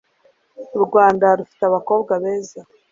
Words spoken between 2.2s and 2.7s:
beza